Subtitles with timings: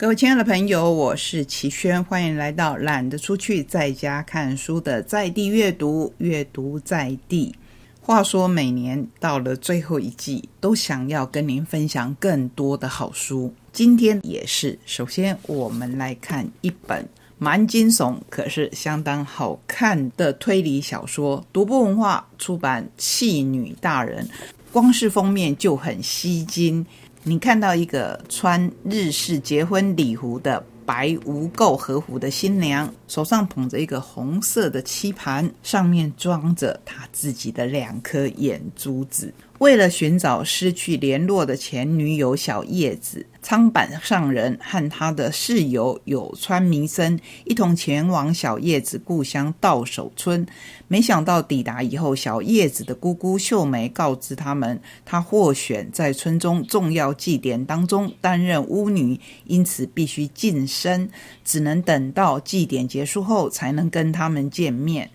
[0.00, 7.54] 各位亲爱的朋友，我是齐轩，欢迎来到懒得出去在家看书的在地阅读，阅读在地。
[8.00, 13.52] 话说，每年到了最后一季，都想要跟您分享更多的好书。
[13.74, 17.06] 今天也是，首先我们来看一本
[17.36, 21.44] 蛮惊悚，可是相当好看的推理小说。
[21.52, 24.24] 独步文化出版《弃女大人》，
[24.72, 26.86] 光是封面就很吸睛。
[27.22, 39.32] 你看到一个穿日式结婚礼服的白无垢和服的新娘，手上捧着一个红色的漆盘，上面装着她自己的两颗眼珠子。
[39.58, 50.46] 为了寻找失去联络的前女友小叶子，仓坂上人和他的室友有川弥生一同前往小叶子故乡稻守村。
[50.88, 61.08] 没想到抵达以后，小叶子的姑姑秀梅告知他们，她获选在村中重要祭典当中担任巫女，因此必须晋升，
[61.44, 65.10] 只能等到祭典结束后才能跟他们见面。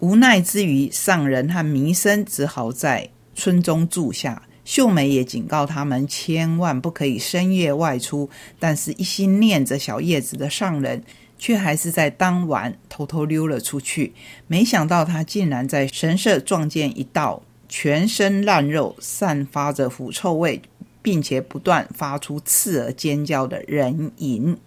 [0.00, 3.10] 无奈之余，上人和弥生只好在。
[3.38, 8.28] 村中住下，秀美也警告他们千万不可以深夜外出。
[8.58, 11.02] 但是，一心念着小叶子的上人，
[11.38, 14.12] 却还是在当晚偷偷溜了出去。
[14.48, 20.60] 没想到，他竟然在神社撞见一道全身烂肉、散发着腐臭味，
[21.00, 24.58] 并且不断发出刺耳尖叫的人影。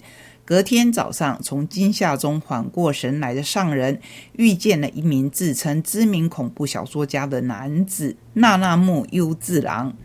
[0.49, 4.01] 隔天早上，从惊吓中缓过神来的上人
[4.35, 9.95] 遇见了一名自称知名恐怖小说家的男子纳纳木优治郎，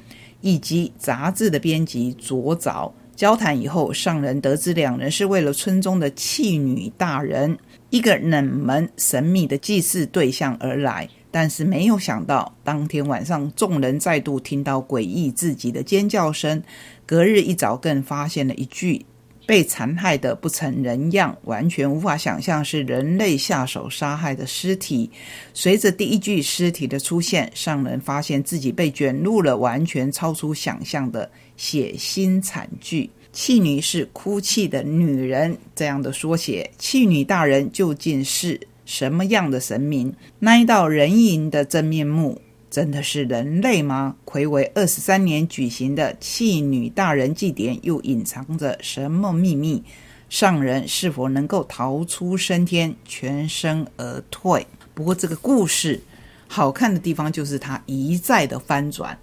[0.43, 2.93] 以及杂志的编辑佐早。
[3.17, 7.57] 交谈以后，上人得知两人是为了村中的弃女大人
[7.89, 11.09] 一个冷门神秘的祭祀对象而来。
[11.31, 16.63] 但是没有想到，当天晚上众人再度听到诡异至极的尖叫声。
[17.07, 19.07] 隔日一早，更发现了一具。
[19.47, 25.11] 被残害的不成人样，完全无法想象是人类下手杀害的尸体。
[25.53, 33.11] 随着第一具尸体的出现，上人发现自己被卷入了完全超出想象的血腥惨剧。
[33.33, 36.71] 弃女是哭泣的女人这样的缩写。
[36.79, 40.15] 弃女大人究竟是什么样的神明？
[40.39, 42.41] 那一道人影的真面目？
[42.75, 44.17] 真的是人类吗？
[44.25, 49.85] 魁违二十三年举行的弃女大人祭典，又隐藏着什么秘密？
[50.29, 54.67] 上人是否能够逃出升天，全身而退？
[54.93, 56.01] 不过这个故事
[56.49, 59.17] 好看的地方就是它一再的翻转，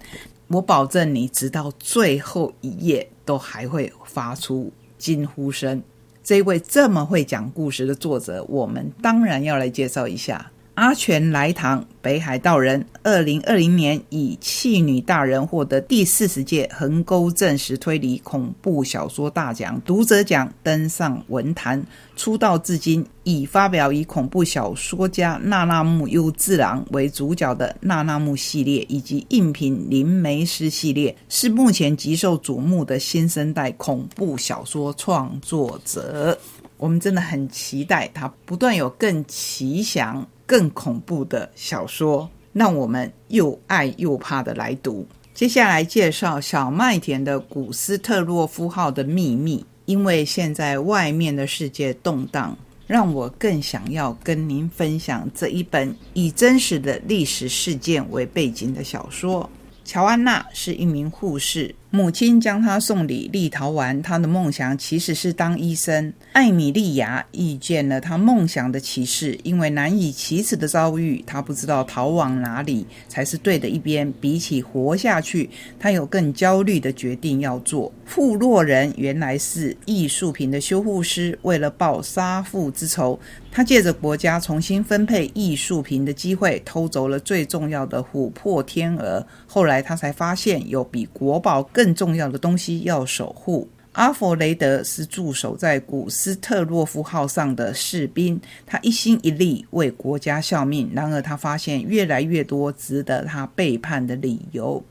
[0.48, 5.82] 我保证你直到最后一页都还会发出惊呼声。
[6.24, 10.50] 这位这么会讲故事的作者，我们当然要来介绍一下。
[10.74, 12.86] 阿全来堂，北海道人。
[13.02, 21.84] 二零二零年以《弃女大人》获得第四十届横沟正史推理恐怖小说大奖读者奖，登上文坛。
[22.16, 36.38] 出道至今，已发表以恐怖小说家娜娜木优治郎为主角的娜娜木系列，以及应品林梅师系列，是目前极受瞩目的新生代恐怖小说创作者。
[36.78, 40.26] 我们真的很期待他不断有更奇想。
[40.46, 45.06] 更恐怖的小说，让我们又爱又怕的来读。
[45.34, 49.64] 接下来介绍小麦田的古斯特洛夫号的秘密。
[49.84, 59.50] 因为现在外面的世界动荡，让我更想要跟您分享这一本以真实的历史事件为背景的小说。
[59.84, 61.74] 乔安娜是一名护士。
[61.94, 66.10] 母亲将他送礼立陶宛，他的梦想其实是当医生。
[66.32, 74.10] 艾米莉亚遇见了他梦想的骑士，因为难以启齿的遭遇，他不知道逃往哪里才是对的一边。
[74.22, 77.92] 比起活下去，他有更焦虑的决定要做。
[78.06, 83.20] 富洛人原来是艺术品的修护师，为了报杀父之仇，
[83.50, 89.26] 他借着国家重新分配艺术品的机会，偷走了最重要的琥珀天鹅。
[89.46, 93.68] 后来他才发现，有比国宝更更重要的东西要守护。
[93.90, 100.88] 阿佛雷德是驻守在古斯特洛夫号上的士兵，他一心一力为国家效命。
[100.94, 104.82] 然而，他发现越来越多值得他背叛的理由。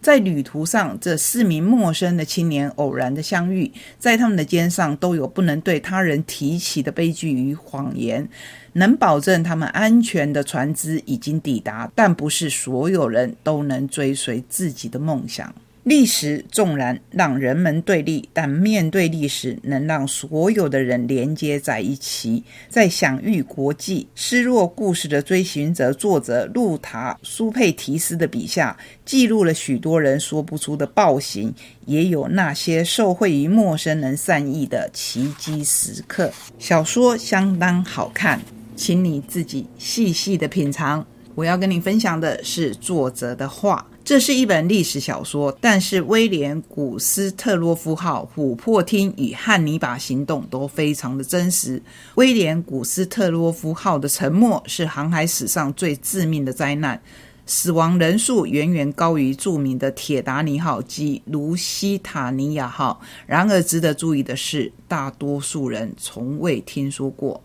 [0.00, 8.26] 在旅途上，这四名陌生的青年偶然的相遇，在他们的肩上都有不能对他人提起的悲剧与谎言。
[8.72, 15.54] 能保证他们安全的船只已经抵达，但不是所有人都能追随自己的梦想。
[15.88, 22.44] 历史纵然让人们对立，但面对历史，能让所有的人连接在一起。
[22.68, 28.76] 在享誉国际、失落故事的追寻者作者路塔·苏佩提斯的笔下，
[29.06, 31.54] 记录了许多人说不出的暴行，
[31.86, 36.30] 也有那些受惠于陌生人善意的奇迹时刻。
[36.58, 38.38] 小说相当好看，
[38.76, 41.06] 请你自己细细的品尝。
[41.34, 43.87] 我要跟你分享的是作者的话。
[44.08, 51.82] 这是一本历史小说，但是威廉·古斯特洛夫号琥珀厅与汉尼拔行动都非常的真实。
[52.14, 56.98] 威廉·古斯特洛夫号的沉没是航海史上最致命的灾难，
[57.44, 62.98] 死亡人数远远高于著名的铁达尼号及卢西塔尼亚号。
[63.26, 67.38] 然而，值得注意的是，大多数人从未听说过。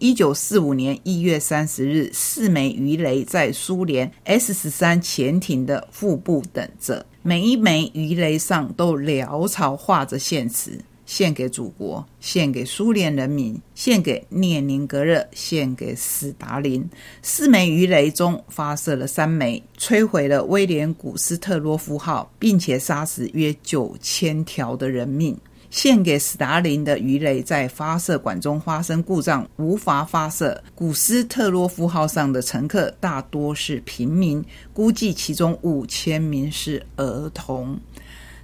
[0.00, 16.86] 一九四五年一月三十日，四枚鱼雷在苏联 S 十三潜艇的腹部等着，每一枚鱼雷上都潦草画着献词：献给祖国，献给苏联人民，献给列宁格勒，献给斯大林。
[17.22, 25.38] 四枚鱼雷中发射了三枚，摧毁了威廉古斯特洛夫号，并且杀死约九千条的人命。
[25.74, 30.62] 献给斯大林的鱼雷在发射管中发生故障，无法发射。
[30.72, 34.42] 古斯特洛夫号上的乘客大多是平民，
[34.72, 37.76] 估计其中五千名是儿童。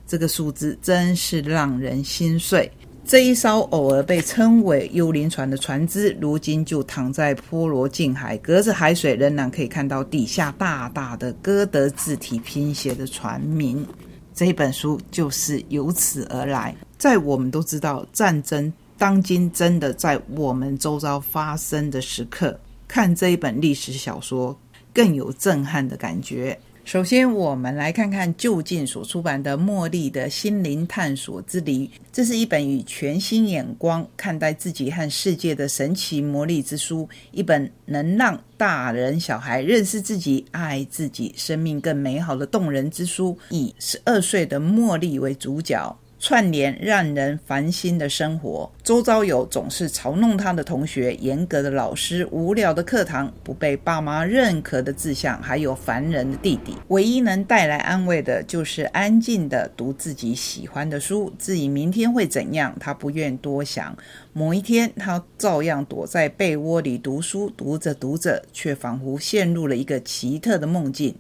[0.09, 2.69] 这个数字真是让人心碎。
[3.05, 13.87] 这一艘偶尔被称为“幽灵船”的船只，如今就躺在波罗近海，隔着海水仍然可以看到底下大大的歌德字体拼写的船名。
[14.35, 16.75] 这本书就是由此而来。
[17.01, 24.55] 在我们都知道战争当今真的在我们周遭发生的时刻，看这一本历史小说
[24.93, 26.61] 更有震撼的感觉。
[26.85, 43.39] 首先，我们来看看就近所出版的《茉莉的心灵探索之旅》，这是一本以全新眼光看待自己和世界的神奇魔力之书，一本能让大人小孩认识自己、爱自己、生命更美好的动人之书。
[43.49, 45.97] 以十二岁的茉莉为主角。
[46.23, 56.77] 串联让人烦心的生活，周遭有总是嘲弄他的同学、严格的老师、无聊的课堂、不被爸妈认可的志向，还有烦人的弟弟。
[56.89, 61.33] 唯一能带来安慰的，就是安静的读自己喜欢的书。
[61.39, 63.97] 至于明天会怎样，他不愿多想。
[64.35, 71.15] 某一天，他照样躲在被窝里读书，读着读着，却仿佛陷入了一个奇特的梦境。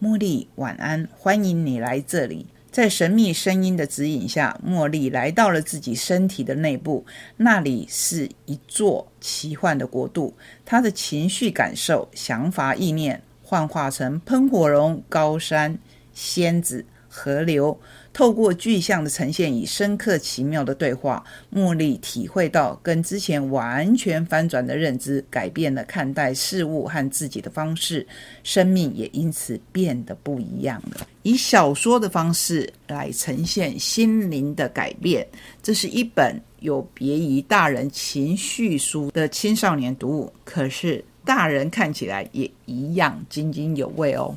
[0.00, 2.46] 茉莉，晚安，欢迎你来这里。
[2.76, 7.06] 在神秘声音的指引下，茉莉来到了自己身体的内部，
[7.38, 10.34] 那里是一座奇幻的国度。
[10.62, 15.78] 她的情绪、感受、想法、意念幻化成喷火龙、高山、
[16.12, 16.84] 仙子、
[17.16, 17.78] 河流。
[18.12, 21.22] 透过具象的呈现与深刻奇妙的对话，
[21.54, 28.06] 茉莉体会到跟之前完全翻转的认知，改变了看待事物和自己的方式，
[28.42, 31.06] 生命也因此变得不一样了。
[31.24, 35.26] 以小说的方式来呈现心灵的改变，
[35.62, 44.34] 这是一本有别于大人情绪书的青少年读物，可是大人看起来也一样津津有味哦。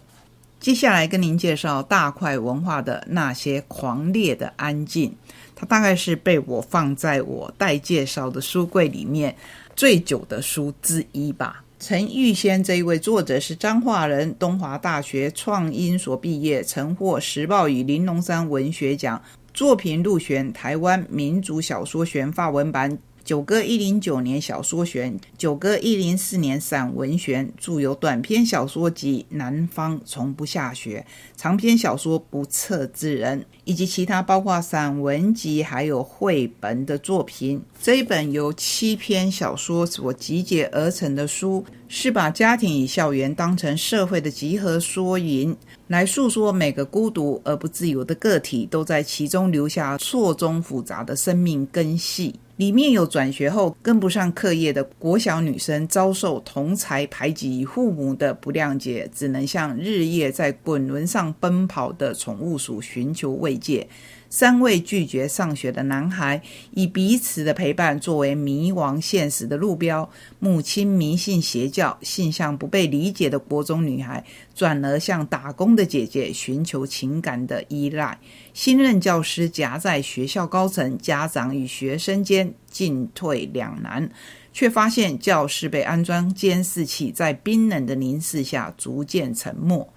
[0.60, 5.16] 接下来跟您介绍大块文化的那些狂烈的安静，
[5.56, 9.34] 它大概是被我放在我待介绍的书柜里面
[9.74, 11.64] 最久的书之一吧。
[11.80, 19.22] 陈玉仙这一位作者是彰化人，东华大学创英所毕业，曾获时报与玲珑山文学奖，
[19.54, 22.98] 作品入选台湾民族小说选法文版。
[23.30, 31.06] 九歌一零九年小说选，九歌一零四年散文选，著有短篇小说集《南方从不下雪》，
[31.40, 37.62] 长篇小说《不测之人》，以及其他包括散文集还有绘本的作品。
[37.80, 45.56] 这一本由七篇小说所集结而成的书，是把家庭与校园当成社会的集合缩影，
[45.86, 52.34] 来诉说每个孤独而不自由的个体都在其中留下错综复杂的生命根系。
[52.60, 63.88] 里面有转学后跟不上课业的国小女生遭受同才排挤父母的不谅解，只能向日夜在滚轮上奔跑的宠物鼠寻求慰藉。
[64.30, 70.08] 三位拒绝上学的男孩，以彼此的陪伴作为迷惘现实的路标。
[70.38, 78.20] 母亲迷信邪教，性向不被理解的国中女孩，转而向打工的姐姐寻求情感的依赖。
[78.54, 84.08] 新任教师夹在学校高层、家长与学生间进退两难，
[84.54, 89.92] 却发现教室被安装监视器，在冰冷的凝视下逐渐沉默。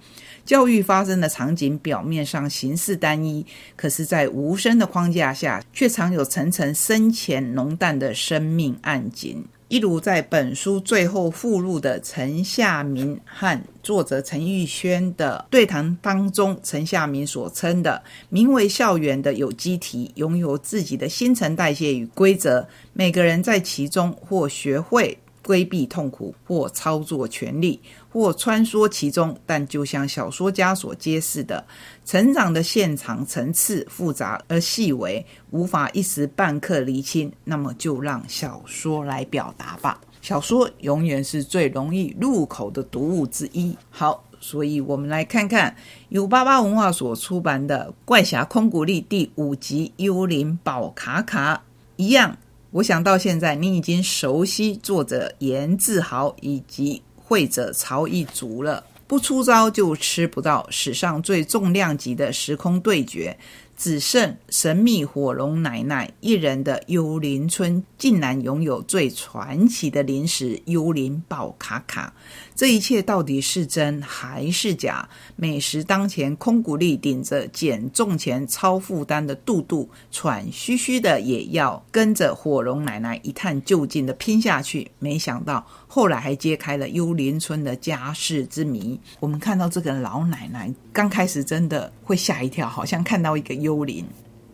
[0.45, 3.47] 教育发生的场景表面上形式单一，
[3.77, 9.45] 可是，在无声的框架下，却藏有层层深浅浓淡的生命暗景。
[9.69, 25.17] 一如在本书最后附录的陈夏明和作者陈玉轩的对谈当中，陈夏明所称的名为“校园”的有机体，拥有自己的新陈代谢与规则，每个人在其中或学会。
[25.45, 27.81] 规避痛苦，或操作权力，
[28.11, 29.37] 或穿梭其中。
[29.45, 31.65] 但就像小说家所揭示的，
[32.05, 37.33] 成长的现场层次复杂而细微，无法一时半刻厘清。
[37.45, 40.01] 那么，就让小说来表达吧。
[40.21, 43.77] 小说永远是最容易入口的读物之一。
[43.91, 45.75] 好，所以我们来看看
[46.11, 51.57] 由八八文化所出版的《怪侠空谷丽》第五集《幽灵宝卡卡》
[51.97, 52.39] 一样。
[52.73, 58.83] 我想到现在，你已经熟悉作者严志豪以及会者曹一竹了。
[59.07, 63.37] 不出招就吃不到史上最重量级的时空对决。
[63.83, 72.15] 只剩神秘火龙奶奶一人的幽灵村，竟然拥有最传奇的零食幽灵宝卡卡。
[72.55, 75.09] 这一切到底是真还是假？
[75.35, 84.93] 美食当前，空谷丽顶着减重前超负担的肚肚，喘吁吁的也要跟着火龙奶奶一探究竟的拼下去。
[85.01, 88.99] 没想到后来还揭开了幽灵村的家世之谜。
[89.21, 93.85] 我们看到这个老奶奶，刚开始真的会吓一跳，好像看到一个幽。
[93.85, 94.03] 灵，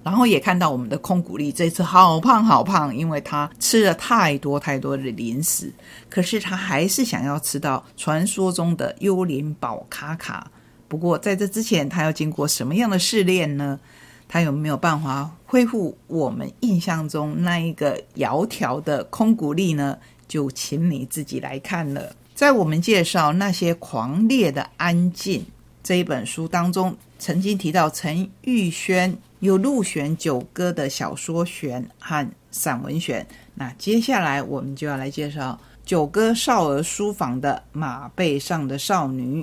[0.03, 5.73] 然后也看到我们的空谷丽这次好胖好胖，因为她吃了太多太多的零食。
[6.11, 10.51] 可是她还是想要吃到传说中的幽灵宝卡卡。
[10.89, 13.79] 不过在这之前，她要经过什么样的试炼呢？
[14.27, 19.97] 她有没有办法恢复我们印象中那一个窈窕的空谷丽呢？
[20.29, 22.15] 就请你自己来看了。
[22.35, 25.45] 在我们介绍那些狂烈的安静
[25.83, 26.97] 这一本书当中。
[27.21, 39.43] 曾经提到陈玉轩有入选九歌的小说选和散文选，那接下来我们就要来介绍九歌少儿书房的《马背上的少女》，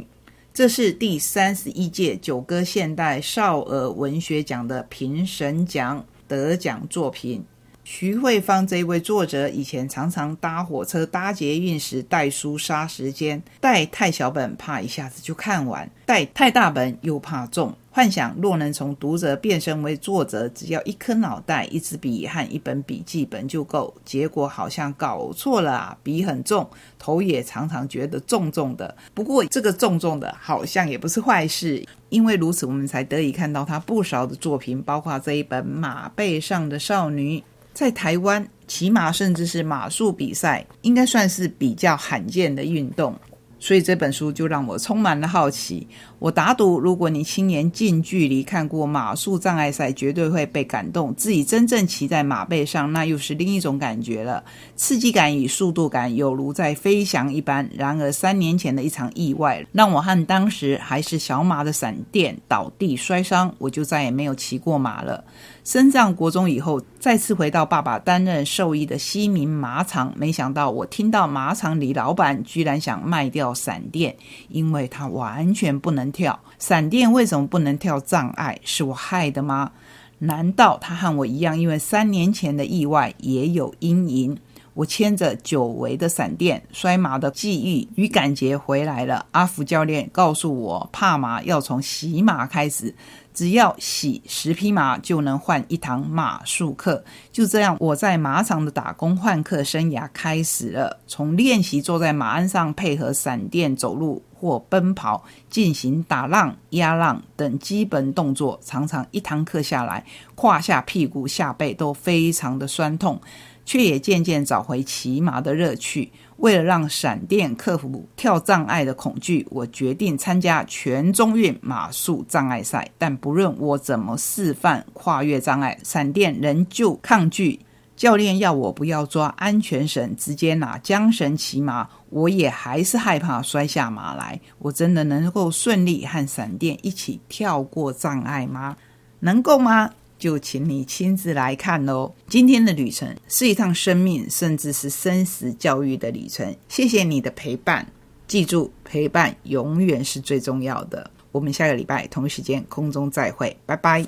[0.54, 7.44] 这是第三十一届九歌现代少儿文学奖的评审奖得奖作品。
[7.86, 17.72] 徐慧芳这位作者，以前常常搭火车、搭捷运时带书杀时间，带太小本怕一下子就看完，带太大本又怕重。
[17.92, 23.94] 幻想若能从读者变身为作者，只要一颗脑袋、一支笔和一本笔记本就够。
[24.04, 25.98] 结果好像搞错了啊！
[26.02, 28.98] 笔很重，头也常常觉得重重的。
[29.14, 37.40] 不过这个重重的，好像也不是坏事，因为如此我们才得以看到他不少的作品，包括这一本《马背上的少女》。
[37.76, 43.14] 在台湾骑马，甚至是马术比赛，应该算是比较罕见的运动，
[43.60, 45.86] 所以这本书就让我充满了好奇。
[46.18, 51.14] 我打赌，如果你亲眼近距离看过马术障碍赛，绝对会被感动。
[51.16, 54.42] 自己真正骑在马背上，那又是另一种感觉了。
[54.78, 57.70] 刺激感与速度感有如在飞翔一般。
[57.76, 65.22] 然而，三年前的一场意外，让我和当时还是小马的闪电倒地摔伤，我就再也没有骑过马了。
[65.66, 74.16] 升上国中以后，再次回到爸爸担任兽医的西明马场，没想到我听到马场李老板居然想卖掉闪电，
[74.50, 76.40] 因为他完全不能跳。
[76.60, 78.60] 闪电为什么不能跳障碍？
[78.64, 79.72] 是我害的吗？
[80.20, 84.38] 难道他和我一样，因为三年前的意外也有阴影？
[84.76, 89.26] 我牵着久违的闪电摔马的记忆与感觉回来了。
[89.32, 92.94] 阿福教练告诉我，怕马要从洗马开始，
[93.36, 97.04] 只要洗十匹马就能换一堂马术课。
[97.32, 101.02] 就这样，我在马场的打工换课生涯开始了。
[101.06, 113.22] 从练习坐在马鞍上配合闪电走路或奔跑，进行打浪、压浪等基本动作，常常一堂课下来，胯下、屁股、下背都非常的酸痛。
[113.68, 116.12] 却也渐渐找回骑马的乐趣。
[116.38, 122.90] 为了让闪电克服跳障碍的恐惧，我决定参加全中运马术障碍赛。
[122.98, 127.60] 但不论我怎么示范跨越障碍，闪电仍旧抗拒。
[127.96, 134.38] 教练要我不要抓安全绳，直接拿缰绳骑马，我也还是害怕摔下马来。
[134.60, 138.76] 我真的能够顺利和闪电一起跳过障碍吗？
[139.22, 139.90] 能够吗？
[140.18, 142.14] 就请你亲自来看喽。
[142.28, 146.56] 今天的旅程是一趟生命，甚至是生死教育的旅程。
[146.70, 147.86] 谢谢你的陪伴，
[148.28, 151.10] 记住陪伴永远是最重要的。
[151.32, 154.06] 我们下个礼拜同一时间空中再会，拜拜。